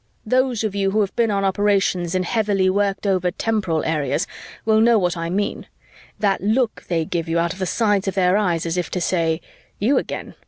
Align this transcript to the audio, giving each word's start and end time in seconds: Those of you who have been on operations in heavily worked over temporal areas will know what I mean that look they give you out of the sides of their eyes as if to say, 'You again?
Those 0.25 0.63
of 0.63 0.73
you 0.73 0.89
who 0.89 1.01
have 1.01 1.15
been 1.15 1.29
on 1.29 1.45
operations 1.45 2.15
in 2.15 2.23
heavily 2.23 2.71
worked 2.71 3.05
over 3.05 3.29
temporal 3.29 3.83
areas 3.83 4.25
will 4.65 4.81
know 4.81 4.97
what 4.97 5.15
I 5.15 5.29
mean 5.29 5.67
that 6.17 6.41
look 6.41 6.83
they 6.87 7.05
give 7.05 7.29
you 7.29 7.37
out 7.37 7.53
of 7.53 7.59
the 7.59 7.67
sides 7.67 8.07
of 8.07 8.15
their 8.15 8.35
eyes 8.35 8.65
as 8.65 8.77
if 8.77 8.89
to 8.89 8.99
say, 8.99 9.41
'You 9.77 9.99
again? 9.99 10.33